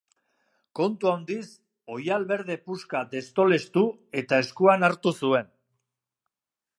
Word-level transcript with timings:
Kontu 0.77 1.09
handiz, 1.09 1.43
oihal 1.97 2.25
berde 2.31 2.57
puska 2.69 3.01
destolestu, 3.13 3.83
eta 4.23 4.43
eskutan 4.47 4.89
hartu 4.89 5.17
zuen. 5.25 5.53